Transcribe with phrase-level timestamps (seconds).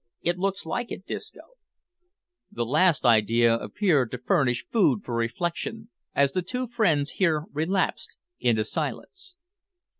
[0.23, 1.41] "It looks like it, Disco."
[2.51, 8.17] The last idea appeared to furnish food for reflection, as the two friends here relapsed
[8.39, 9.35] into silence.